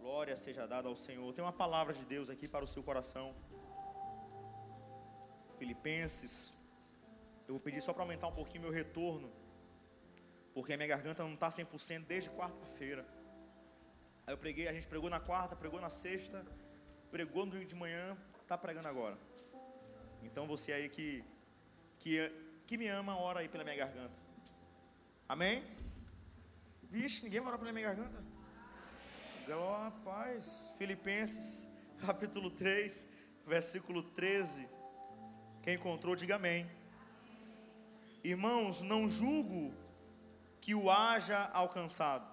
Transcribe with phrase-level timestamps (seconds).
[0.00, 1.32] Glória seja dada ao Senhor.
[1.32, 3.34] Tem uma palavra de Deus aqui para o seu coração.
[5.58, 6.34] Filipenses.
[7.46, 9.30] Eu vou pedir só para aumentar um pouquinho meu retorno.
[10.54, 13.06] Porque a minha garganta não está 100% desde quarta-feira.
[14.26, 16.44] Aí eu preguei, a gente pregou na quarta, pregou na sexta,
[17.10, 19.18] pregou no domingo de manhã, está pregando agora.
[20.22, 21.24] Então você aí que,
[21.98, 22.30] que,
[22.66, 24.18] que me ama, ora aí pela minha garganta.
[25.28, 25.62] Amém?
[26.82, 28.37] Vixe, ninguém vai orar pela minha garganta?
[29.48, 30.70] Glória, paz.
[30.76, 31.66] Filipenses,
[32.04, 33.08] capítulo 3,
[33.46, 34.68] versículo 13.
[35.62, 36.70] Quem encontrou, diga amém.
[38.22, 39.72] Irmãos, não julgo
[40.60, 42.28] que o haja alcançado,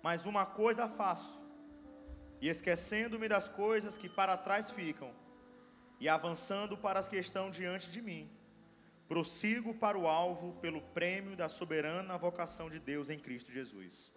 [0.00, 1.42] mas uma coisa faço,
[2.40, 5.10] e esquecendo-me das coisas que para trás ficam,
[5.98, 8.30] e avançando para as que estão diante de mim,
[9.08, 14.12] prossigo para o alvo pelo prêmio da soberana vocação de Deus em Cristo Jesus.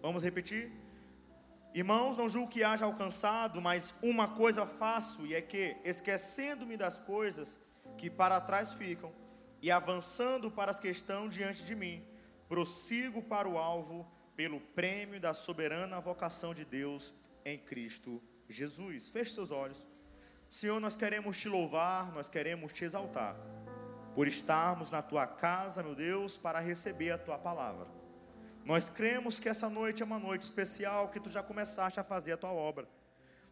[0.00, 0.70] Vamos repetir?
[1.78, 6.98] Irmãos, não julgo que haja alcançado, mas uma coisa faço, e é que, esquecendo-me das
[6.98, 7.60] coisas
[7.96, 9.12] que para trás ficam,
[9.62, 12.04] e avançando para as que estão diante de mim,
[12.48, 19.08] prossigo para o alvo pelo prêmio da soberana vocação de Deus em Cristo Jesus.
[19.08, 19.86] Feche seus olhos.
[20.50, 23.36] Senhor, nós queremos te louvar, nós queremos te exaltar
[24.16, 27.86] por estarmos na tua casa, meu Deus, para receber a tua palavra.
[28.70, 32.32] Nós cremos que essa noite é uma noite especial, que tu já começaste a fazer
[32.32, 32.86] a tua obra.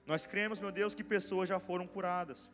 [0.05, 2.51] Nós cremos, meu Deus, que pessoas já foram curadas.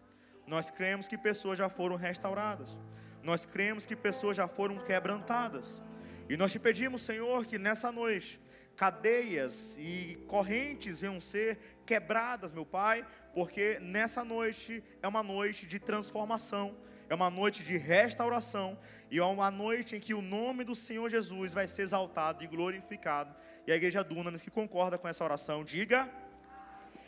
[0.47, 2.79] Nós cremos que pessoas já foram restauradas.
[3.21, 5.83] Nós cremos que pessoas já foram quebrantadas.
[6.29, 8.41] E nós te pedimos, Senhor, que nessa noite
[8.77, 15.81] cadeias e correntes venham ser quebradas, meu Pai, porque nessa noite é uma noite de
[15.81, 16.77] transformação
[17.09, 18.79] é uma noite de restauração
[19.11, 22.47] e é uma noite em que o nome do Senhor Jesus vai ser exaltado e
[22.47, 23.35] glorificado.
[23.67, 26.11] E a igreja Dunamis que concorda com essa oração, diga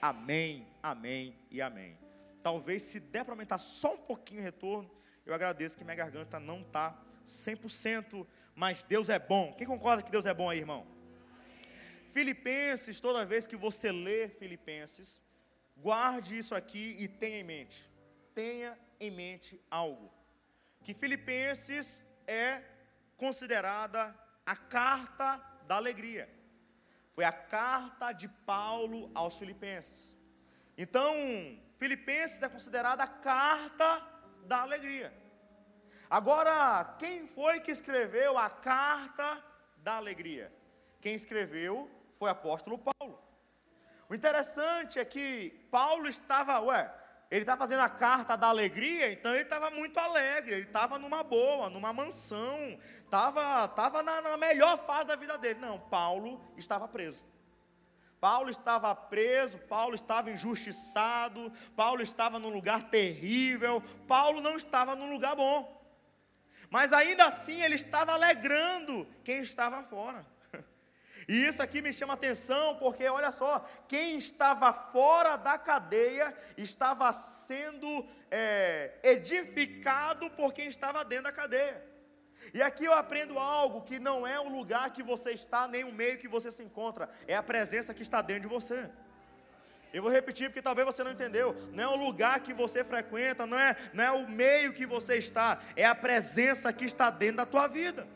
[0.01, 1.99] amém, amém e amém.
[2.43, 4.91] Talvez se der para aumentar só um pouquinho o retorno,
[5.25, 9.55] eu agradeço que minha garganta não está 100%, mas Deus é bom.
[9.55, 10.87] Quem concorda que Deus é bom aí, irmão?
[12.11, 15.21] Filipenses, toda vez que você lê Filipenses,
[15.77, 17.91] guarde isso aqui e tenha em mente.
[18.35, 20.13] Tenha em mente algo:
[20.83, 22.63] que Filipenses é
[23.17, 26.29] considerada a carta da alegria.
[27.13, 30.17] Foi a carta de Paulo aos Filipenses.
[30.77, 31.15] Então,
[31.79, 34.05] Filipenses é considerada a carta
[34.47, 35.13] da alegria.
[36.11, 39.43] Agora, quem foi que escreveu a carta
[39.79, 40.53] da alegria?
[41.01, 43.23] Quem escreveu foi o apóstolo Paulo.
[44.09, 46.93] O interessante é que Paulo estava, ué,
[47.35, 51.25] ele está fazendo a carta da alegria, então ele estava muito alegre, ele estava numa
[51.25, 55.59] boa, numa mansão, estava tava na, na melhor fase da vida dele.
[55.59, 57.25] Não, Paulo estava preso.
[58.21, 65.11] Paulo estava preso, Paulo estava injustiçado, Paulo estava num lugar terrível, Paulo não estava num
[65.11, 65.85] lugar bom.
[66.71, 70.25] Mas ainda assim ele estava alegrando quem estava fora.
[71.27, 77.13] E isso aqui me chama atenção, porque olha só, quem estava fora da cadeia estava
[77.13, 81.83] sendo é, edificado por quem estava dentro da cadeia.
[82.53, 85.93] E aqui eu aprendo algo que não é o lugar que você está, nem o
[85.93, 88.91] meio que você se encontra, é a presença que está dentro de você.
[89.93, 91.55] Eu vou repetir porque talvez você não entendeu.
[91.73, 95.17] Não é o lugar que você frequenta, não é, não é o meio que você
[95.17, 98.07] está, é a presença que está dentro da tua vida.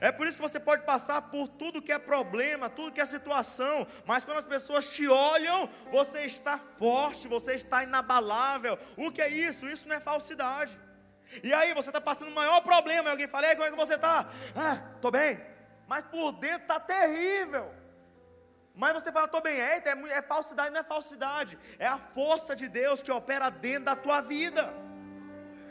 [0.00, 3.06] É por isso que você pode passar por tudo que é problema, tudo que é
[3.06, 8.78] situação, mas quando as pessoas te olham, você está forte, você está inabalável.
[8.96, 9.66] O que é isso?
[9.66, 10.78] Isso não é falsidade.
[11.42, 13.76] E aí você está passando o maior problema, e alguém fala, Ei, como é que
[13.76, 14.28] você está?
[14.54, 15.40] Ah, estou bem.
[15.86, 17.74] Mas por dentro está terrível.
[18.74, 21.58] Mas você fala, estou bem, é, é falsidade, não é falsidade.
[21.78, 24.72] É a força de Deus que opera dentro da tua vida.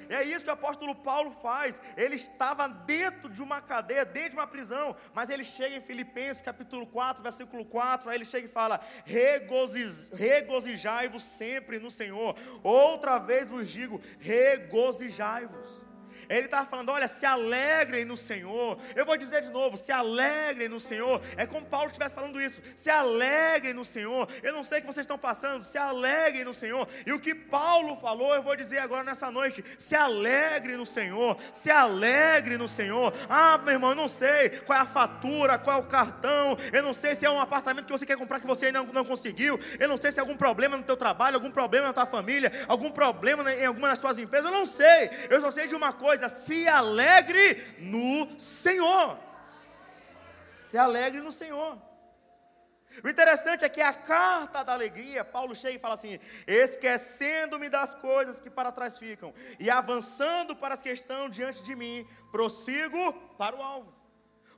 [0.09, 1.79] É isso que o apóstolo Paulo faz.
[1.95, 6.41] Ele estava dentro de uma cadeia, dentro de uma prisão, mas ele chega em Filipenses
[6.41, 12.35] capítulo 4, versículo 4, aí ele chega e fala: regozijai-vos sempre no Senhor.
[12.63, 15.88] Outra vez vos digo: regozijai-vos.
[16.29, 18.77] Ele estava falando: olha, se alegrem no Senhor.
[18.95, 21.21] Eu vou dizer de novo: se alegrem no Senhor.
[21.35, 24.29] É como Paulo estivesse falando isso: se alegrem no Senhor.
[24.43, 26.87] Eu não sei o que vocês estão passando, se alegrem no Senhor.
[27.05, 31.35] E o que Paulo falou, eu vou dizer agora nessa noite: se alegre no Senhor,
[31.51, 33.11] se alegre no Senhor.
[33.27, 36.83] Ah, meu irmão, eu não sei qual é a fatura, qual é o cartão, eu
[36.83, 39.59] não sei se é um apartamento que você quer comprar que você ainda não conseguiu,
[39.79, 42.51] eu não sei se é algum problema no teu trabalho, algum problema na tua família,
[42.67, 45.09] algum problema em alguma das tuas empresas, eu não sei.
[45.29, 49.17] Eu só sei de uma coisa coisa, se alegre no Senhor.
[50.59, 51.77] Se alegre no Senhor.
[53.03, 57.95] O interessante é que a carta da alegria, Paulo chega e fala assim: esquecendo-me das
[57.95, 63.13] coisas que para trás ficam e avançando para as que estão diante de mim, prossigo
[63.37, 63.93] para o alvo.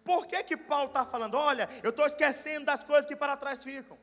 [0.03, 1.35] Por que, que Paulo está falando?
[1.35, 3.97] Olha, eu estou esquecendo das coisas que para trás ficam.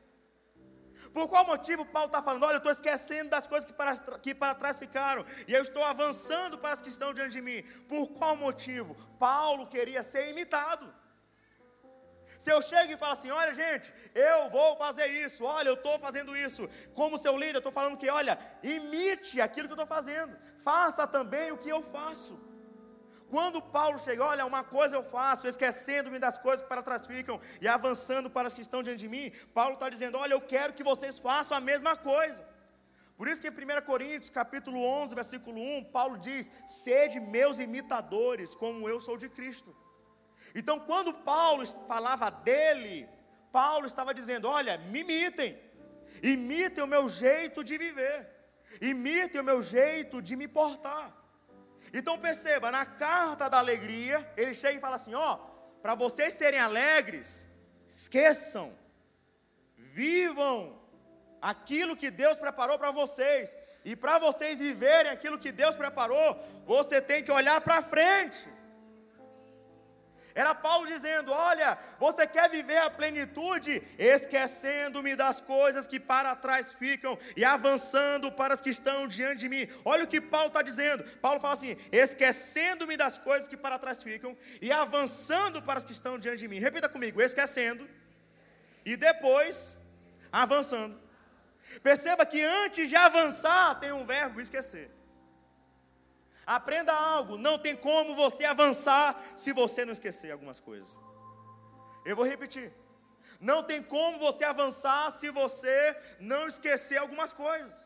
[1.13, 2.43] Por qual motivo Paulo está falando?
[2.43, 5.83] Olha, eu estou esquecendo das coisas que para, que para trás ficaram, e eu estou
[5.83, 7.61] avançando para as que estão diante de mim.
[7.87, 8.95] Por qual motivo?
[9.17, 10.93] Paulo queria ser imitado.
[12.39, 15.99] Se eu chego e falo assim, olha gente, eu vou fazer isso, olha, eu estou
[15.99, 19.95] fazendo isso, como seu líder, eu estou falando que, olha, imite aquilo que eu estou
[19.95, 22.48] fazendo, faça também o que eu faço.
[23.29, 27.39] Quando Paulo chega, olha, uma coisa eu faço, esquecendo-me das coisas que para trás ficam
[27.61, 30.73] e avançando para as que estão diante de mim, Paulo está dizendo, olha, eu quero
[30.73, 32.43] que vocês façam a mesma coisa.
[33.19, 38.55] Por isso que em 1 Coríntios, capítulo 11, versículo 1, Paulo diz: "Sede meus imitadores,
[38.55, 39.75] como eu sou de Cristo".
[40.55, 43.09] Então, quando Paulo falava dele,
[43.51, 45.51] Paulo estava dizendo: "Olha, me imitem.
[46.23, 48.17] Imitem o meu jeito de viver.
[48.79, 51.18] Imitem o meu jeito de me portar".
[51.93, 55.37] Então perceba, na carta da alegria, ele chega e fala assim: ó,
[55.81, 57.45] para vocês serem alegres,
[57.87, 58.77] esqueçam,
[59.75, 60.79] vivam
[61.41, 63.55] aquilo que Deus preparou para vocês.
[63.83, 68.47] E para vocês viverem aquilo que Deus preparou, você tem que olhar para frente.
[70.35, 76.73] Era Paulo dizendo: Olha, você quer viver a plenitude, esquecendo-me das coisas que para trás
[76.73, 79.67] ficam e avançando para as que estão diante de mim.
[79.83, 81.03] Olha o que Paulo está dizendo.
[81.17, 85.91] Paulo fala assim: esquecendo-me das coisas que para trás ficam e avançando para as que
[85.91, 86.59] estão diante de mim.
[86.59, 87.89] Repita comigo: esquecendo
[88.85, 89.77] e depois
[90.31, 90.99] avançando.
[91.83, 94.98] Perceba que antes de avançar tem um verbo esquecer.
[96.49, 100.97] Aprenda algo, não tem como você avançar se você não esquecer algumas coisas.
[102.03, 102.73] Eu vou repetir.
[103.39, 107.85] Não tem como você avançar se você não esquecer algumas coisas.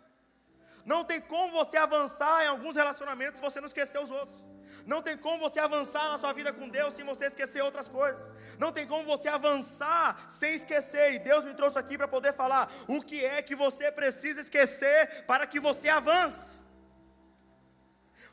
[0.86, 4.42] Não tem como você avançar em alguns relacionamentos se você não esquecer os outros.
[4.86, 8.33] Não tem como você avançar na sua vida com Deus sem você esquecer outras coisas.
[8.57, 11.16] Não tem como você avançar sem esquecer.
[11.16, 15.25] E Deus me trouxe aqui para poder falar o que é que você precisa esquecer
[15.25, 16.62] para que você avance.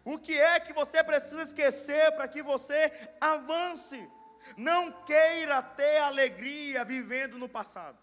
[0.04, 4.08] O que é que você precisa esquecer para que você avance?
[4.56, 7.98] Não queira ter alegria vivendo no passado.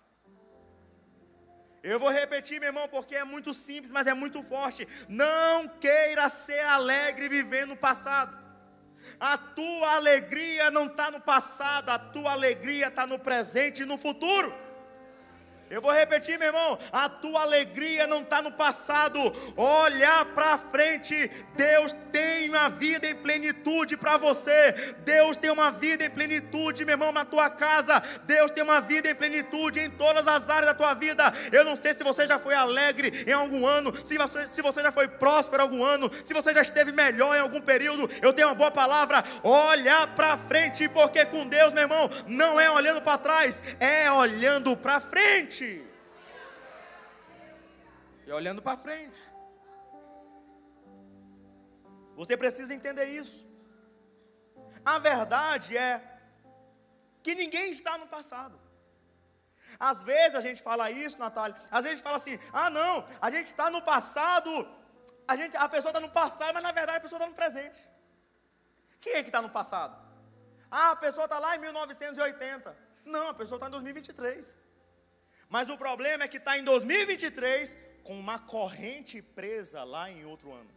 [1.83, 4.87] Eu vou repetir, meu irmão, porque é muito simples, mas é muito forte.
[5.07, 8.37] Não queira ser alegre vivendo no passado.
[9.19, 13.97] A tua alegria não está no passado, a tua alegria está no presente e no
[13.97, 14.53] futuro.
[15.69, 19.19] Eu vou repetir, meu irmão, a tua alegria não está no passado,
[19.57, 21.29] olha para frente.
[21.55, 24.95] Deus tem uma vida em plenitude para você.
[24.99, 28.01] Deus tem uma vida em plenitude, meu irmão, na tua casa.
[28.23, 31.33] Deus tem uma vida em plenitude em todas as áreas da tua vida.
[31.51, 34.81] Eu não sei se você já foi alegre em algum ano, se você, se você
[34.81, 38.09] já foi próspero em algum ano, se você já esteve melhor em algum período.
[38.21, 42.71] Eu tenho uma boa palavra, olha para frente, porque com Deus, meu irmão, não é
[42.71, 45.87] olhando para trás, é olhando para frente frente.
[48.25, 49.21] E olhando para frente.
[52.15, 53.47] Você precisa entender isso.
[54.83, 56.01] A verdade é
[57.23, 58.59] que ninguém está no passado.
[59.79, 61.55] Às vezes a gente fala isso, Natália.
[61.69, 64.51] Às vezes a gente fala assim: ah, não, a gente está no passado.
[65.27, 67.79] A, gente, a pessoa está no passado, mas na verdade a pessoa está no presente.
[68.99, 69.95] Quem é que está no passado?
[70.71, 72.75] Ah, a pessoa está lá em 1980.
[73.05, 74.55] Não, a pessoa está em 2023.
[75.49, 80.51] Mas o problema é que está em 2023 com uma corrente presa lá em outro
[80.53, 80.69] ano.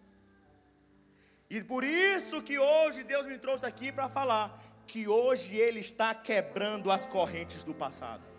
[1.48, 6.14] E por isso que hoje Deus me trouxe aqui para falar que hoje Ele está
[6.14, 8.29] quebrando as correntes do passado.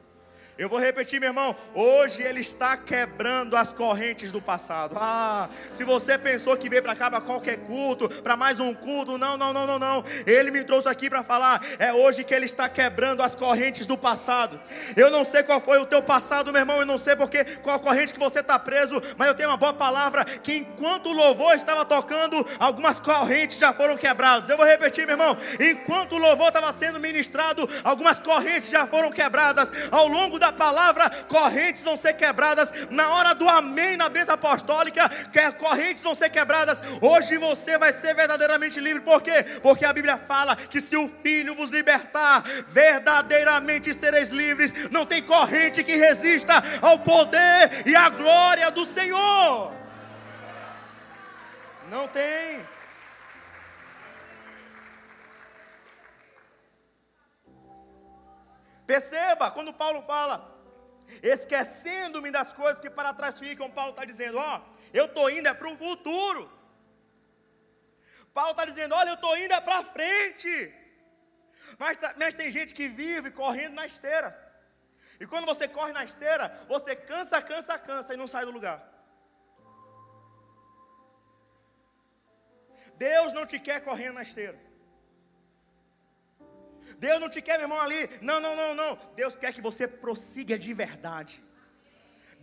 [0.58, 1.55] Eu vou repetir, meu irmão.
[1.74, 4.98] Hoje Ele está quebrando as correntes do passado.
[5.00, 9.17] Ah, se você pensou que veio para cá para qualquer culto, para mais um culto,
[9.17, 10.03] não, não, não, não, não.
[10.25, 11.63] Ele me trouxe aqui para falar.
[11.79, 14.60] É hoje que Ele está quebrando as correntes do passado.
[14.96, 16.79] Eu não sei qual foi o teu passado, meu irmão.
[16.79, 19.74] Eu não sei porque qual corrente que você está preso, mas eu tenho uma boa
[19.74, 24.50] palavra que enquanto o louvor estava tocando, algumas correntes já foram quebradas.
[24.50, 25.38] Eu vou repetir, meu irmão.
[25.60, 31.10] Enquanto o louvor estava sendo ministrado, algumas correntes já foram quebradas ao longo da palavra,
[31.27, 32.89] correntes vão ser quebradas.
[32.89, 35.10] Na hora do amém na bênção apostólica,
[35.57, 36.81] correntes vão ser quebradas.
[37.00, 39.01] Hoje você vai ser verdadeiramente livre.
[39.01, 39.43] Por quê?
[39.62, 44.89] Porque a Bíblia fala que se o Filho vos libertar, verdadeiramente sereis livres.
[44.89, 49.71] Não tem corrente que resista ao poder e à glória do Senhor.
[51.89, 52.60] Não tem.
[58.91, 60.36] Perceba, quando Paulo fala,
[61.36, 63.75] esquecendo-me das coisas que para trás ficam.
[63.77, 64.53] Paulo está dizendo: Ó,
[65.00, 66.41] eu estou indo é para o futuro.
[68.38, 70.53] Paulo está dizendo: Olha, eu estou indo é para frente.
[71.79, 74.29] Mas, tá, mas tem gente que vive correndo na esteira.
[75.21, 78.79] E quando você corre na esteira, você cansa, cansa, cansa e não sai do lugar.
[82.98, 84.60] Deus não te quer correndo na esteira.
[87.05, 88.01] Deus não te quer, meu irmão, ali.
[88.29, 88.91] Não, não, não, não.
[89.22, 91.43] Deus quer que você prossiga de verdade.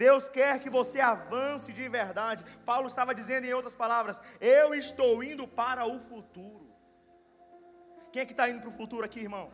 [0.04, 2.44] Deus quer que você avance de verdade.
[2.70, 6.66] Paulo estava dizendo em outras palavras: Eu estou indo para o futuro.
[8.12, 9.46] Quem é que está indo para o futuro aqui, irmão?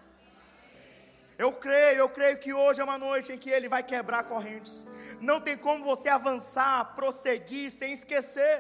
[1.45, 4.87] Eu creio, eu creio que hoje é uma noite em que Ele vai quebrar correntes.
[5.21, 8.57] Não tem como você avançar, prosseguir sem esquecer.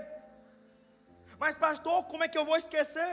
[1.38, 3.12] Mas, pastor, como é que eu vou esquecer?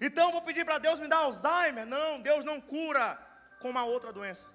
[0.00, 1.86] Então vou pedir para Deus me dar Alzheimer?
[1.86, 3.18] Não, Deus não cura
[3.58, 4.46] com uma outra doença.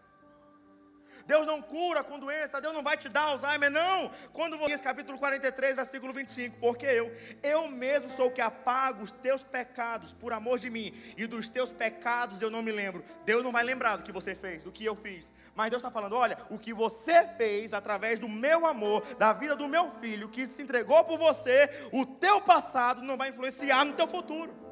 [1.25, 4.09] Deus não cura com doença, Deus não vai te dar Alzheimer, não.
[4.31, 7.11] Quando você capítulo 43, versículo 25, porque eu,
[7.41, 11.49] eu mesmo sou o que apago os teus pecados por amor de mim, e dos
[11.49, 13.03] teus pecados eu não me lembro.
[13.25, 15.31] Deus não vai lembrar do que você fez, do que eu fiz.
[15.55, 19.55] Mas Deus está falando: olha, o que você fez através do meu amor, da vida
[19.55, 23.93] do meu filho, que se entregou por você, o teu passado não vai influenciar no
[23.93, 24.64] teu futuro.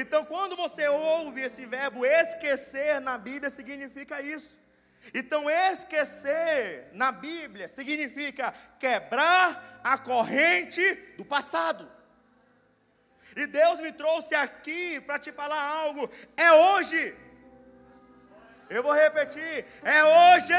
[0.00, 4.58] Então, quando você ouve esse verbo esquecer na Bíblia, significa isso.
[5.14, 10.82] Então, esquecer na Bíblia significa quebrar a corrente
[11.16, 11.90] do passado.
[13.34, 16.10] E Deus me trouxe aqui para te falar algo.
[16.36, 17.16] É hoje.
[18.68, 19.64] Eu vou repetir.
[19.82, 20.52] É hoje.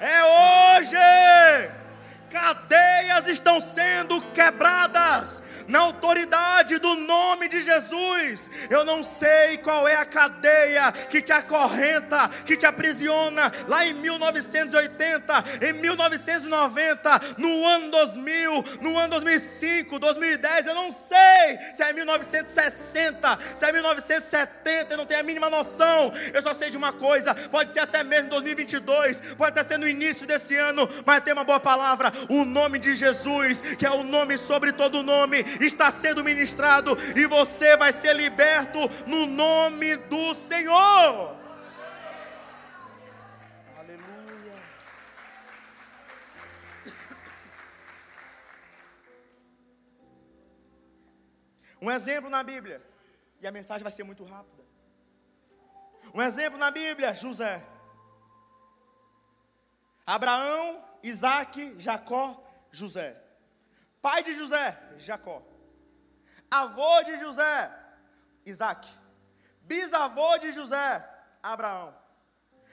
[0.00, 1.85] É hoje.
[2.30, 8.50] Cadeias estão sendo quebradas na autoridade do nome de Jesus.
[8.70, 13.94] Eu não sei qual é a cadeia que te acorrenta, que te aprisiona lá em
[13.94, 20.66] 1980, em 1990, no ano 2000, no ano 2005, 2010.
[20.66, 26.12] Eu não sei se é 1960, se é 1970, eu não tenho a mínima noção.
[26.32, 29.88] Eu só sei de uma coisa: pode ser até mesmo 2022, pode até ser no
[29.88, 34.02] início desse ano, mas tem uma boa palavra: o nome de Jesus, que é o
[34.02, 40.34] nome sobre todo nome está sendo ministrado e você vai ser liberto no nome do
[40.34, 41.36] Senhor.
[43.78, 44.54] Aleluia.
[51.80, 52.82] Um exemplo na Bíblia,
[53.40, 54.64] e a mensagem vai ser muito rápida.
[56.14, 57.62] Um exemplo na Bíblia, José.
[60.06, 62.24] Abraão, Isaac, Jacó,
[62.70, 63.16] José.
[64.00, 65.42] Pai de José, Jacó
[66.50, 67.70] avô de José,
[68.44, 68.88] Isaac,
[69.62, 71.04] bisavô de José,
[71.42, 71.94] Abraão.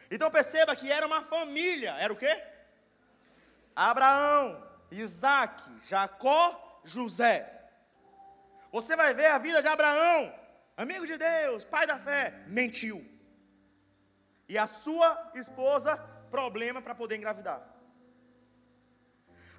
[0.09, 2.43] Então perceba que era uma família, era o quê?
[3.75, 7.49] Abraão, Isaac, Jacó, José.
[8.71, 10.33] Você vai ver a vida de Abraão,
[10.77, 13.03] amigo de Deus, pai da fé, mentiu.
[14.47, 15.97] E a sua esposa,
[16.29, 17.72] problema para poder engravidar.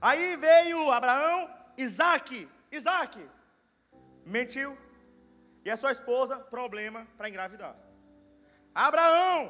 [0.09, 1.39] Aí veio Abraão,
[1.79, 3.19] Isaac, Isaac,
[4.27, 4.77] mentiu.
[5.65, 7.75] E a sua esposa, problema para engravidar.
[8.75, 9.41] Abraão,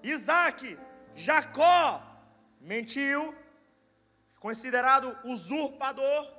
[0.00, 0.78] Isaac,
[1.16, 2.00] Jacó,
[2.60, 3.34] mentiu,
[4.38, 6.32] considerado usurpador,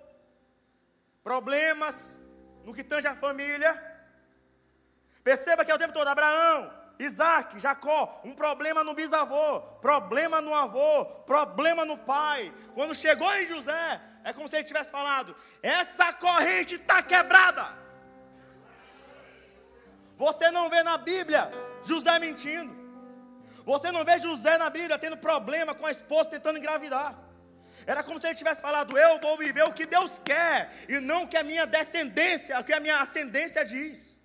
[1.22, 2.18] problemas
[2.63, 3.74] no que tange a família.
[5.22, 10.53] Perceba que é o tempo todo, Abraão, Isaac, Jacó, um problema no bisavô, problema no
[10.53, 12.53] avô, problema no pai.
[12.74, 17.79] Quando chegou em José, é como se ele tivesse falado: essa corrente está quebrada.
[20.18, 21.50] Você não vê na Bíblia
[21.86, 22.77] José mentindo.
[23.63, 27.18] Você não vê José na Bíblia tendo problema com a esposa tentando engravidar.
[27.88, 31.24] Era como se ele tivesse falado: Eu vou viver o que Deus quer, e não
[31.24, 34.19] o que a minha descendência, o que a minha ascendência diz.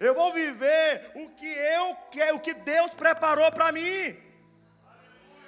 [0.00, 4.16] Eu vou viver o que eu quero, o que Deus preparou para mim.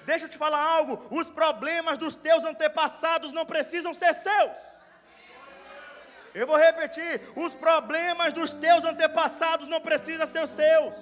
[0.04, 4.56] Deixa eu te falar algo: os problemas dos teus antepassados não precisam ser seus.
[6.34, 10.94] Eu vou repetir: os problemas dos teus antepassados não precisam ser seus.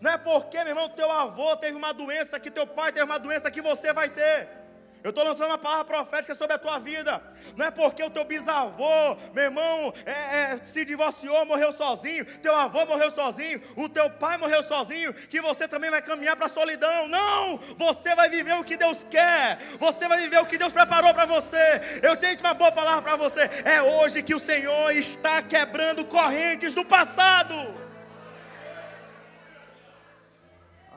[0.00, 3.18] Não é porque, meu irmão, teu avô teve uma doença que teu pai teve uma
[3.18, 4.63] doença que você vai ter.
[5.04, 7.22] Eu estou lançando uma palavra profética sobre a tua vida.
[7.58, 12.56] Não é porque o teu bisavô, meu irmão, é, é, se divorciou, morreu sozinho, teu
[12.56, 16.48] avô morreu sozinho, o teu pai morreu sozinho, que você também vai caminhar para a
[16.48, 17.06] solidão.
[17.06, 17.58] Não!
[17.76, 21.26] Você vai viver o que Deus quer, você vai viver o que Deus preparou para
[21.26, 22.00] você.
[22.02, 23.42] Eu tenho uma boa palavra para você.
[23.62, 27.54] É hoje que o Senhor está quebrando correntes do passado.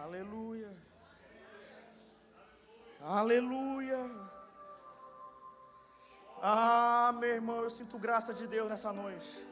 [0.02, 0.47] Aleluia.
[3.10, 4.06] Aleluia.
[6.42, 9.48] Ah, meu irmão, eu sinto graça de Deus nessa noite.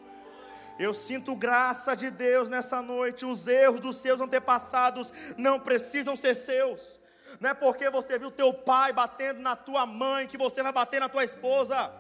[0.78, 3.26] Eu sinto graça de Deus nessa noite.
[3.26, 7.00] Os erros dos seus antepassados não precisam ser seus.
[7.40, 11.00] Não é porque você viu teu pai batendo na tua mãe que você vai bater
[11.00, 11.94] na tua esposa.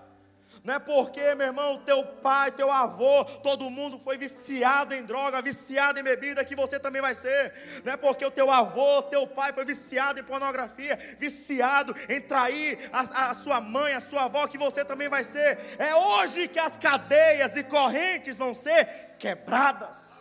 [0.65, 5.39] Não é porque, meu irmão, teu pai, teu avô, todo mundo foi viciado em droga,
[5.39, 7.53] viciado em bebida, que você também vai ser.
[7.86, 12.89] Não é porque o teu avô, teu pai foi viciado em pornografia, viciado em trair
[12.91, 15.60] a, a sua mãe, a sua avó, que você também vai ser.
[15.77, 20.15] É hoje que as cadeias e correntes vão ser quebradas.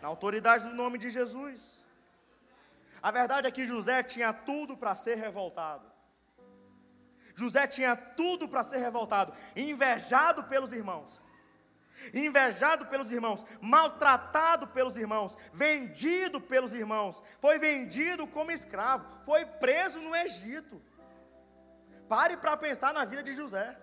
[0.00, 1.82] Na autoridade do nome de Jesus.
[3.02, 5.95] A verdade é que José tinha tudo para ser revoltado.
[7.36, 11.20] José tinha tudo para ser revoltado, invejado pelos irmãos.
[12.14, 20.00] Invejado pelos irmãos, maltratado pelos irmãos, vendido pelos irmãos, foi vendido como escravo, foi preso
[20.00, 20.80] no Egito.
[22.08, 23.76] Pare para pensar na vida de José.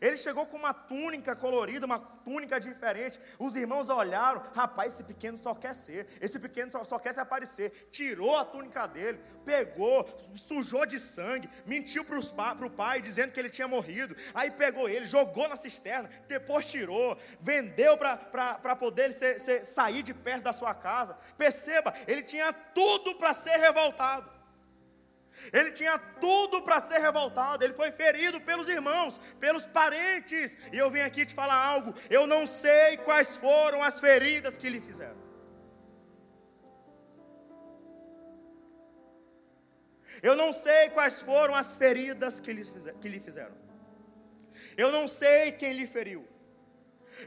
[0.00, 3.20] Ele chegou com uma túnica colorida, uma túnica diferente.
[3.38, 7.20] Os irmãos olharam, rapaz, esse pequeno só quer ser, esse pequeno só, só quer se
[7.20, 7.88] aparecer.
[7.90, 12.18] Tirou a túnica dele, pegou, sujou de sangue, mentiu para
[12.66, 14.16] o pai, dizendo que ele tinha morrido.
[14.34, 20.14] Aí pegou ele, jogou na cisterna, depois tirou, vendeu para poder ser, ser, sair de
[20.14, 21.16] perto da sua casa.
[21.36, 24.37] Perceba, ele tinha tudo para ser revoltado.
[25.52, 30.56] Ele tinha tudo para ser revoltado, ele foi ferido pelos irmãos, pelos parentes.
[30.72, 34.68] E eu vim aqui te falar algo: eu não sei quais foram as feridas que
[34.68, 35.28] lhe fizeram.
[40.22, 43.56] Eu não sei quais foram as feridas que lhe fizeram.
[44.76, 46.26] Eu não sei quem lhe feriu.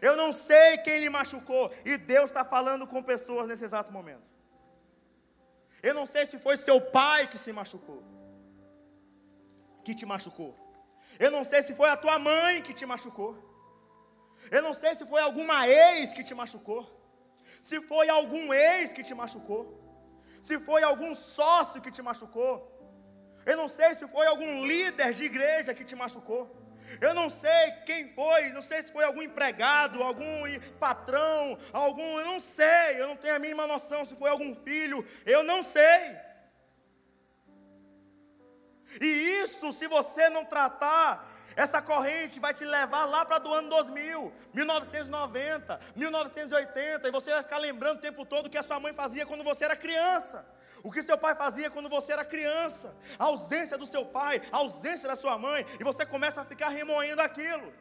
[0.02, 1.74] Eu não sei quem lhe machucou.
[1.86, 4.31] E Deus está falando com pessoas nesse exato momento.
[5.88, 8.02] Eu não sei se foi seu pai que se machucou,
[9.86, 10.52] que te machucou.
[11.20, 13.32] Eu não sei se foi a tua mãe que te machucou.
[14.56, 16.84] Eu não sei se foi alguma ex que te machucou.
[17.62, 19.64] Se foi algum ex que te machucou.
[20.42, 22.54] Se foi algum sócio que te machucou.
[23.46, 26.42] Eu não sei se foi algum líder de igreja que te machucou.
[27.00, 30.44] Eu não sei quem foi, não sei se foi algum empregado, algum
[30.80, 35.08] patrão, algum, eu não sei, eu não tenho a mínima noção se foi algum filho,
[35.26, 36.18] eu não sei.
[39.00, 39.08] E
[39.44, 44.34] isso, se você não tratar, essa corrente vai te levar lá para do ano 2000,
[44.54, 48.94] 1990, 1980, e você vai ficar lembrando o tempo todo o que a sua mãe
[48.94, 50.46] fazia quando você era criança.
[50.84, 54.58] O que seu pai fazia quando você era criança, a ausência do seu pai, a
[54.58, 57.74] ausência da sua mãe, e você começa a ficar remoendo aquilo.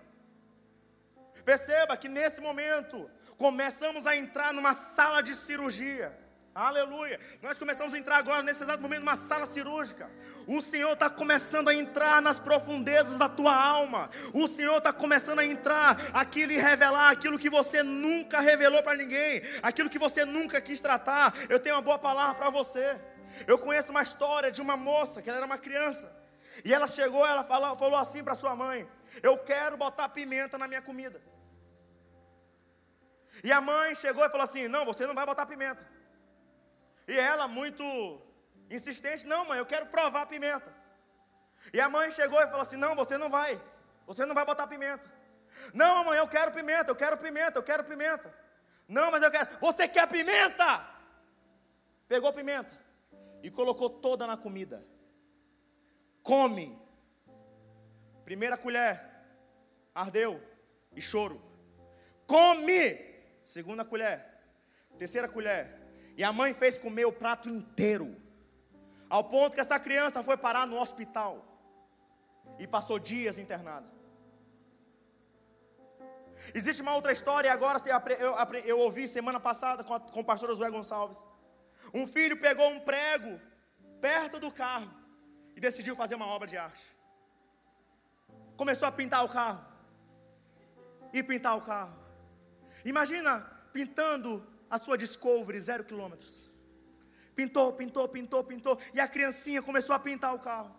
[1.44, 6.16] Perceba que nesse momento começamos a entrar numa sala de cirurgia.
[6.54, 7.18] Aleluia.
[7.40, 10.10] Nós começamos a entrar agora, nesse exato momento, numa sala cirúrgica.
[10.46, 14.10] O Senhor está começando a entrar nas profundezas da tua alma.
[14.32, 18.96] O Senhor está começando a entrar aquilo e revelar aquilo que você nunca revelou para
[18.96, 21.34] ninguém, aquilo que você nunca quis tratar.
[21.48, 23.00] Eu tenho uma boa palavra para você.
[23.46, 26.14] Eu conheço uma história de uma moça que ela era uma criança.
[26.64, 28.88] E ela chegou, ela falou, falou assim para sua mãe:
[29.22, 31.20] Eu quero botar pimenta na minha comida.
[33.42, 35.86] E a mãe chegou e falou assim: Não, você não vai botar pimenta.
[37.06, 37.84] E ela, muito
[38.70, 40.72] insistente: Não, mãe, eu quero provar a pimenta.
[41.72, 43.60] E a mãe chegou e falou assim: Não, você não vai.
[44.06, 45.04] Você não vai botar pimenta.
[45.74, 48.32] Não, mãe, eu quero pimenta, eu quero pimenta, eu quero pimenta.
[48.88, 49.48] Não, mas eu quero.
[49.60, 50.88] Você quer pimenta?
[52.08, 52.76] Pegou pimenta
[53.42, 54.84] e colocou toda na comida.
[56.22, 56.78] Come.
[58.24, 59.00] Primeira colher,
[59.94, 60.40] ardeu
[60.94, 61.42] e choro.
[62.26, 63.10] Come.
[63.44, 64.24] Segunda colher,
[64.98, 65.76] terceira colher.
[66.16, 68.16] E a mãe fez comer o prato inteiro.
[69.10, 71.44] Ao ponto que essa criança foi parar no hospital.
[72.58, 73.88] E passou dias internada.
[76.54, 77.78] Existe uma outra história, agora
[78.18, 81.24] eu, eu ouvi semana passada com, a, com o pastor Josué Gonçalves.
[81.92, 83.40] Um filho pegou um prego
[84.00, 84.90] perto do carro
[85.54, 86.84] e decidiu fazer uma obra de arte.
[88.56, 89.64] Começou a pintar o carro.
[91.12, 91.96] E pintar o carro.
[92.84, 93.40] Imagina
[93.72, 96.49] pintando a sua Discovery zero quilômetros.
[97.40, 98.78] Pintou, pintou, pintou, pintou.
[98.92, 100.76] E a criancinha começou a pintar o carro.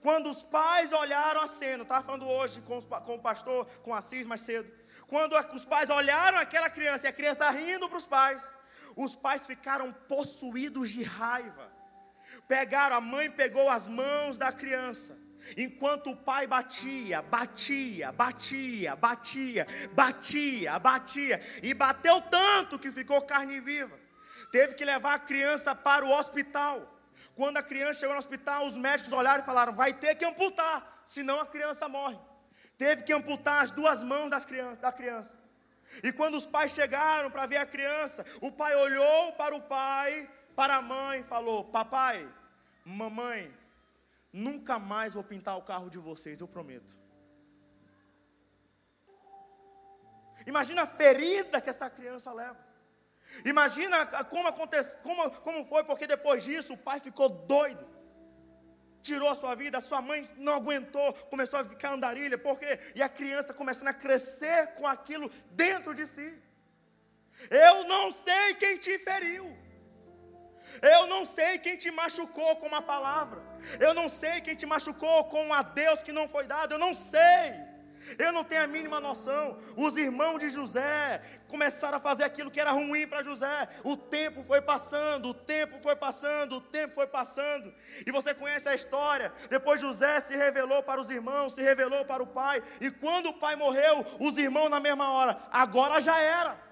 [0.00, 3.92] Quando os pais olharam a cena, estava falando hoje com, os, com, o pastor, com
[3.92, 4.70] Assis mais cedo.
[5.08, 8.48] Quando os pais olharam aquela criança e a criança rindo para os pais,
[8.94, 11.72] os pais ficaram possuídos de raiva.
[12.46, 15.18] Pegaram, a mãe pegou as mãos da criança.
[15.56, 23.58] Enquanto o pai batia, batia, batia, batia, batia, batia, e bateu tanto que ficou carne
[23.58, 24.05] viva.
[24.50, 26.92] Teve que levar a criança para o hospital.
[27.34, 31.02] Quando a criança chegou no hospital, os médicos olharam e falaram: vai ter que amputar,
[31.04, 32.18] senão a criança morre.
[32.78, 35.36] Teve que amputar as duas mãos das crianças, da criança.
[36.02, 40.30] E quando os pais chegaram para ver a criança, o pai olhou para o pai,
[40.54, 42.28] para a mãe falou: Papai,
[42.84, 43.52] mamãe,
[44.32, 46.96] nunca mais vou pintar o carro de vocês, eu prometo.
[50.46, 52.65] Imagina a ferida que essa criança leva.
[53.44, 57.86] Imagina como, acontece, como, como foi, porque depois disso o pai ficou doido.
[59.02, 63.02] Tirou a sua vida, a sua mãe não aguentou, começou a ficar andarilha, porque e
[63.02, 66.36] a criança começando a crescer com aquilo dentro de si.
[67.50, 69.46] Eu não sei quem te feriu.
[70.82, 73.40] Eu não sei quem te machucou com uma palavra.
[73.78, 76.72] Eu não sei quem te machucou com um adeus que não foi dado.
[76.72, 77.65] Eu não sei.
[78.18, 79.58] Eu não tenho a mínima noção.
[79.76, 83.68] Os irmãos de José começaram a fazer aquilo que era ruim para José.
[83.82, 87.74] O tempo foi passando, o tempo foi passando, o tempo foi passando.
[88.06, 89.32] E você conhece a história.
[89.50, 92.62] Depois José se revelou para os irmãos, se revelou para o pai.
[92.80, 96.66] E quando o pai morreu, os irmãos na mesma hora, agora já era.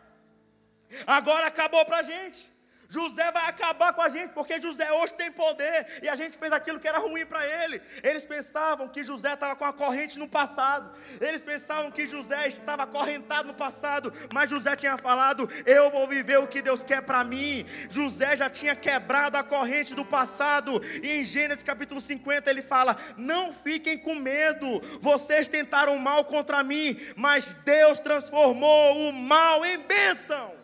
[1.07, 2.54] Agora acabou para a gente.
[2.88, 6.53] José vai acabar com a gente, porque José hoje tem poder, e a gente fez
[6.53, 7.81] aquilo que era ruim para ele.
[8.03, 12.85] Eles pensavam que José estava com a corrente no passado, eles pensavam que José estava
[12.85, 17.25] acorrentado no passado, mas José tinha falado: Eu vou viver o que Deus quer para
[17.25, 17.64] mim.
[17.90, 22.97] José já tinha quebrado a corrente do passado, e em Gênesis capítulo 50 ele fala:
[23.16, 29.79] Não fiquem com medo, vocês tentaram mal contra mim, mas Deus transformou o mal em
[29.79, 30.63] bênção.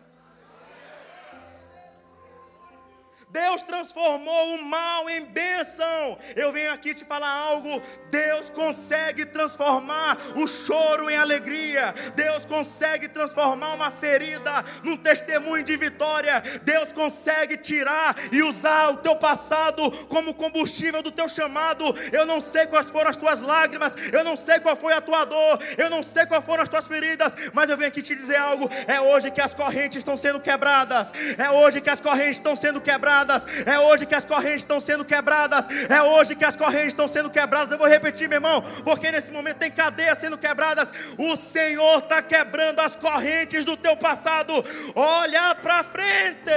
[3.31, 6.17] Deus transformou o mal em bênção.
[6.35, 7.81] Eu venho aqui te falar algo.
[8.09, 11.95] Deus consegue transformar o choro em alegria.
[12.13, 16.43] Deus consegue transformar uma ferida num testemunho de vitória.
[16.63, 21.85] Deus consegue tirar e usar o teu passado como combustível do teu chamado.
[22.11, 25.23] Eu não sei quais foram as tuas lágrimas, eu não sei qual foi a tua
[25.23, 28.35] dor, eu não sei quais foram as tuas feridas, mas eu venho aqui te dizer
[28.35, 28.69] algo.
[28.87, 31.13] É hoje que as correntes estão sendo quebradas.
[31.37, 33.45] É hoje que as correntes estão sendo quebradas quebradas.
[33.65, 35.67] É hoje que as correntes estão sendo quebradas.
[35.89, 37.71] É hoje que as correntes estão sendo quebradas.
[37.71, 40.89] Eu vou repetir, meu irmão, porque nesse momento tem cadeias sendo quebradas.
[41.17, 44.53] O Senhor está quebrando as correntes do teu passado.
[44.95, 46.51] Olha para frente.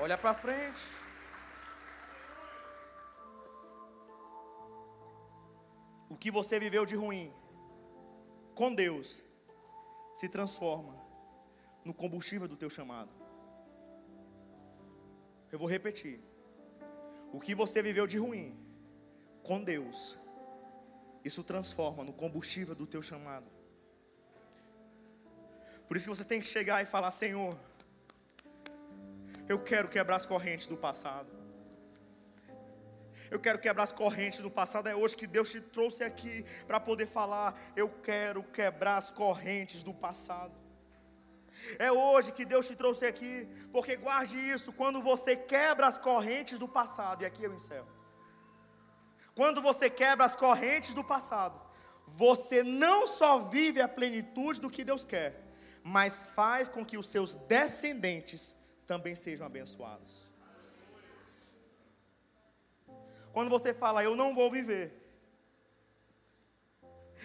[0.00, 0.98] Olha para frente.
[6.10, 7.32] O que você viveu de ruim
[8.54, 9.22] com Deus
[10.16, 10.97] se transforma
[11.88, 13.10] no combustível do teu chamado.
[15.50, 16.20] Eu vou repetir.
[17.32, 18.54] O que você viveu de ruim
[19.42, 20.18] com Deus,
[21.24, 23.46] isso transforma no combustível do teu chamado.
[25.86, 27.58] Por isso que você tem que chegar e falar: Senhor,
[29.48, 31.32] eu quero quebrar as correntes do passado.
[33.30, 34.88] Eu quero quebrar as correntes do passado.
[34.88, 37.58] É hoje que Deus te trouxe aqui para poder falar.
[37.74, 40.67] Eu quero quebrar as correntes do passado.
[41.78, 46.58] É hoje que Deus te trouxe aqui, porque guarde isso, quando você quebra as correntes
[46.58, 47.88] do passado, e aqui eu encerro.
[49.34, 51.60] Quando você quebra as correntes do passado,
[52.06, 55.44] você não só vive a plenitude do que Deus quer,
[55.82, 60.28] mas faz com que os seus descendentes também sejam abençoados.
[63.32, 64.92] Quando você fala, eu não vou viver,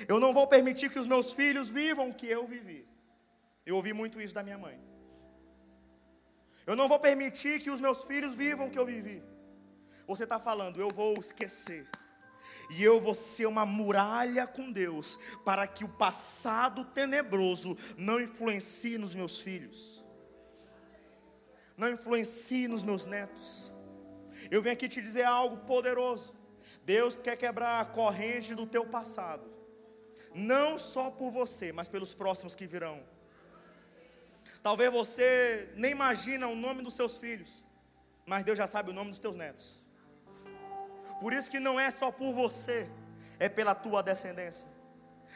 [0.07, 2.92] eu não vou permitir que os meus filhos vivam o que eu vivi.
[3.65, 4.79] Eu ouvi muito isso da minha mãe.
[6.65, 9.21] Eu não vou permitir que os meus filhos vivam o que eu vivi.
[10.07, 11.87] Você está falando, eu vou esquecer.
[12.69, 18.97] E eu vou ser uma muralha com Deus, para que o passado tenebroso não influencie
[18.97, 20.03] nos meus filhos,
[21.75, 23.73] não influencie nos meus netos.
[24.49, 26.33] Eu venho aqui te dizer algo poderoso.
[26.85, 29.49] Deus quer quebrar a corrente do teu passado,
[30.33, 33.03] não só por você, mas pelos próximos que virão.
[34.63, 37.65] Talvez você nem imagina o nome dos seus filhos,
[38.25, 39.83] mas Deus já sabe o nome dos teus netos.
[41.19, 42.89] Por isso que não é só por você,
[43.37, 44.65] é pela tua descendência.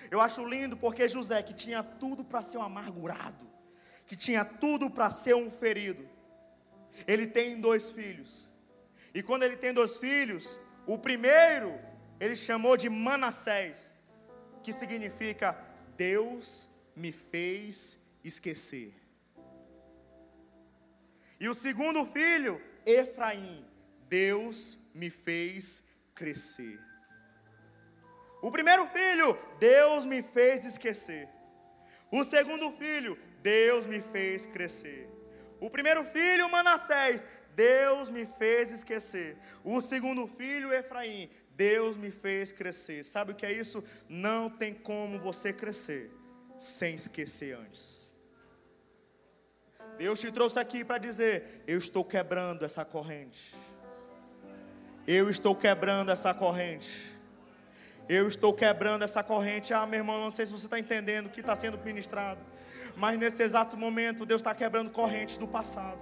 [0.10, 3.46] Eu acho lindo porque José, que tinha tudo para ser um amargurado,
[4.06, 6.08] que tinha tudo para ser um ferido,
[7.06, 8.50] ele tem dois filhos.
[9.14, 11.78] E quando ele tem dois filhos, o primeiro
[12.18, 13.94] ele chamou de Manassés,
[14.64, 15.58] que significa
[15.98, 18.94] Deus me fez esquecer.
[21.40, 23.66] E o segundo filho, Efraim,
[24.10, 26.80] Deus me fez crescer.
[28.42, 31.28] O primeiro filho, Deus me fez esquecer.
[32.12, 35.10] O segundo filho, Deus me fez crescer.
[35.60, 39.38] O primeiro filho, Manassés, Deus me fez esquecer.
[39.64, 43.04] O segundo filho, Efraim, Deus me fez crescer.
[43.04, 43.84] Sabe o que é isso?
[44.08, 46.12] Não tem como você crescer
[46.60, 48.07] sem esquecer antes.
[49.98, 53.56] Deus te trouxe aqui para dizer: Eu estou quebrando essa corrente.
[55.08, 57.16] Eu estou quebrando essa corrente.
[58.10, 59.74] Eu estou quebrando essa corrente.
[59.74, 62.40] Ah, meu irmão, não sei se você está entendendo o que está sendo ministrado.
[62.96, 66.00] Mas nesse exato momento, Deus está quebrando correntes do passado.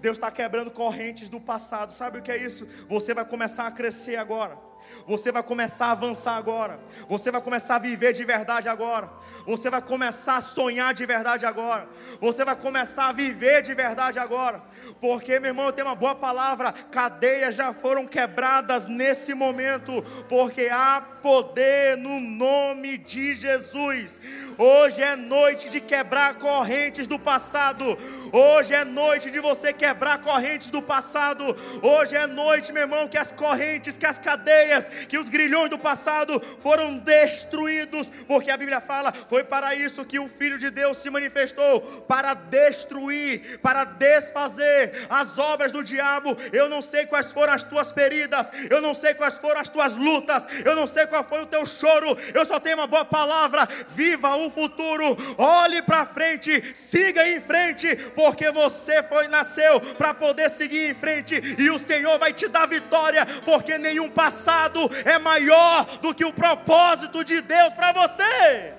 [0.00, 1.92] Deus está quebrando correntes do passado.
[1.92, 2.66] Sabe o que é isso?
[2.88, 4.67] Você vai começar a crescer agora.
[5.06, 6.78] Você vai começar a avançar agora.
[7.08, 9.10] Você vai começar a viver de verdade agora.
[9.46, 11.88] Você vai começar a sonhar de verdade agora.
[12.20, 14.62] Você vai começar a viver de verdade agora.
[15.00, 16.72] Porque, meu irmão, eu tenho uma boa palavra.
[16.72, 20.02] Cadeias já foram quebradas nesse momento.
[20.28, 24.20] Porque há poder no nome de Jesus.
[24.58, 27.96] Hoje é noite de quebrar correntes do passado.
[28.32, 31.56] Hoje é noite de você quebrar correntes do passado.
[31.82, 34.67] Hoje é noite, meu irmão, que as correntes, que as cadeias,
[35.08, 38.08] que os grilhões do passado foram destruídos.
[38.26, 42.34] Porque a Bíblia fala: foi para isso que o Filho de Deus se manifestou para
[42.34, 46.36] destruir, para desfazer as obras do diabo.
[46.52, 49.96] Eu não sei quais foram as tuas feridas, eu não sei quais foram as tuas
[49.96, 52.16] lutas, eu não sei qual foi o teu choro.
[52.34, 57.94] Eu só tenho uma boa palavra: viva o futuro, olhe para frente, siga em frente,
[58.14, 62.66] porque você foi nasceu para poder seguir em frente e o Senhor vai te dar
[62.66, 64.57] vitória, porque nenhum passado
[65.04, 68.74] é maior do que o propósito de Deus para você.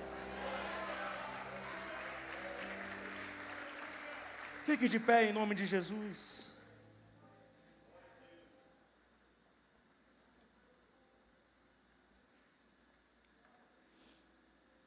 [4.66, 6.40] Fique de pé em nome de Jesus.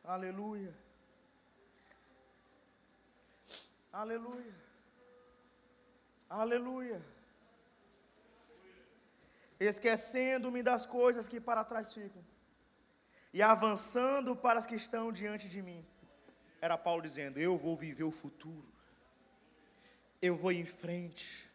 [0.05, 0.75] Aleluia.
[3.93, 4.55] Aleluia.
[6.29, 7.01] Aleluia.
[9.65, 12.25] Esquecendo-me das coisas que para trás ficam
[13.33, 15.85] e avançando para as que estão diante de mim.
[16.61, 18.69] Era Paulo dizendo: Eu vou viver o futuro.
[20.21, 21.51] Eu vou em frente.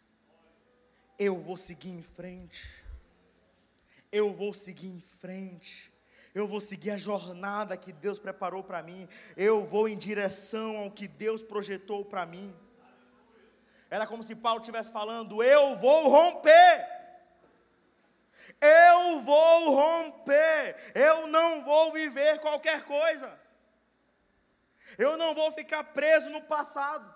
[1.17, 2.83] Eu vou seguir em frente.
[4.11, 5.91] Eu vou seguir em frente
[6.37, 10.91] eu vou seguir a jornada que Deus preparou para mim, eu vou em direção ao
[10.91, 12.53] que Deus projetou para mim.
[13.89, 16.96] Era como se Paulo estivesse falando: eu vou romper.
[18.61, 20.75] Eu vou romper.
[20.93, 23.39] Eu não vou viver qualquer coisa.
[24.97, 27.15] Eu não vou ficar preso no passado.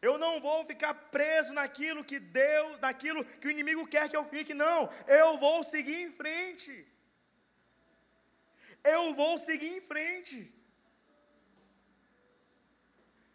[0.00, 4.24] Eu não vou ficar preso naquilo que Deus, naquilo que o inimigo quer que eu
[4.24, 4.52] fique.
[4.52, 6.92] Não, eu vou seguir em frente
[8.84, 10.52] eu vou seguir em frente.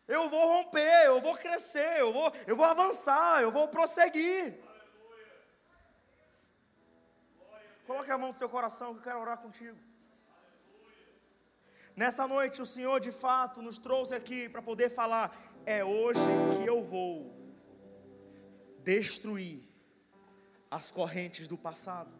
[0.07, 4.57] Eu vou romper, eu vou crescer, eu vou, eu vou avançar, eu vou prosseguir.
[7.87, 9.77] Coloque a mão no seu coração que eu quero orar contigo.
[11.95, 15.25] Nessa noite o Senhor de fato nos trouxe aqui para poder falar:
[15.65, 17.11] é hoje que eu vou
[18.83, 19.61] destruir
[20.69, 22.11] as correntes do passado.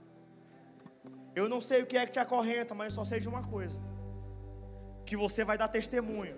[1.36, 3.44] Eu não sei o que é que te acorrenta, mas eu só sei de uma
[3.56, 3.78] coisa:
[5.06, 6.38] que você vai dar testemunho.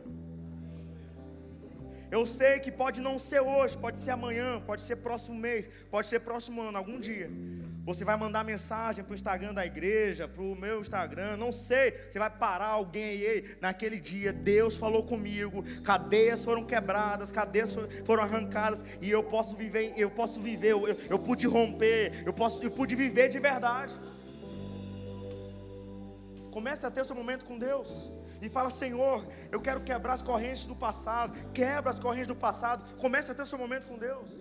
[2.11, 6.07] Eu sei que pode não ser hoje, pode ser amanhã, pode ser próximo mês, pode
[6.07, 7.29] ser próximo ano, algum dia.
[7.85, 11.91] Você vai mandar mensagem para o Instagram da igreja, para o meu Instagram, não sei.
[12.09, 18.23] Você vai parar alguém aí, naquele dia, Deus falou comigo, cadeias foram quebradas, cadeias foram
[18.23, 22.71] arrancadas, e eu posso viver, eu posso viver, eu, eu pude romper, eu, posso, eu
[22.71, 23.93] pude viver de verdade.
[26.51, 28.11] Comece a ter o seu momento com Deus.
[28.41, 31.37] E fala, Senhor, eu quero quebrar as correntes do passado.
[31.53, 32.83] Quebra as correntes do passado.
[32.97, 34.31] Comece a ter o seu momento com Deus.